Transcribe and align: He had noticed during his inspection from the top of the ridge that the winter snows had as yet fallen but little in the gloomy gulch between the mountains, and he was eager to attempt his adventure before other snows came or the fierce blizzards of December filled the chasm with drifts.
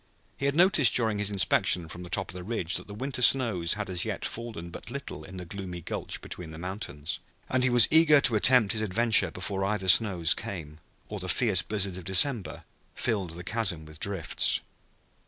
He 0.35 0.47
had 0.47 0.55
noticed 0.55 0.95
during 0.95 1.19
his 1.19 1.29
inspection 1.29 1.87
from 1.87 2.01
the 2.01 2.09
top 2.09 2.31
of 2.31 2.35
the 2.35 2.43
ridge 2.43 2.75
that 2.77 2.87
the 2.87 2.93
winter 2.95 3.21
snows 3.21 3.75
had 3.75 3.87
as 3.87 4.03
yet 4.03 4.25
fallen 4.25 4.71
but 4.71 4.89
little 4.89 5.23
in 5.23 5.37
the 5.37 5.45
gloomy 5.45 5.79
gulch 5.79 6.21
between 6.21 6.49
the 6.49 6.57
mountains, 6.57 7.19
and 7.47 7.61
he 7.63 7.69
was 7.69 7.87
eager 7.91 8.19
to 8.21 8.33
attempt 8.35 8.73
his 8.73 8.81
adventure 8.81 9.29
before 9.29 9.63
other 9.63 9.87
snows 9.87 10.33
came 10.33 10.79
or 11.07 11.19
the 11.19 11.29
fierce 11.29 11.61
blizzards 11.61 11.99
of 11.99 12.03
December 12.05 12.63
filled 12.95 13.33
the 13.35 13.43
chasm 13.43 13.85
with 13.85 13.99
drifts. 13.99 14.61